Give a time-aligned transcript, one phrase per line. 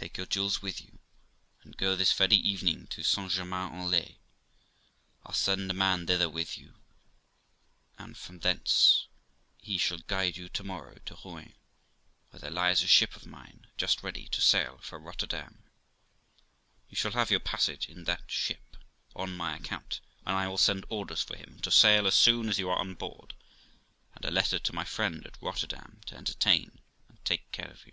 [0.00, 0.98] Take your jewels with you,
[1.62, 4.16] and go this very evening to St Germain en Laye;
[5.26, 6.72] I'll send a man thither with you,
[7.98, 9.08] and from thence
[9.58, 11.54] he shall guide you to morrow to Rouen,
[12.30, 15.64] where there lies a ship of mine, just ready to sail for Rotterdam;
[16.88, 18.78] you shall have your passage in that ship
[19.14, 22.58] on my account, and I will send orders for him to sail as soon as
[22.58, 23.34] you are on board,
[24.14, 27.92] and a letter to my friend at Rotterdam to entertain and take care of you.'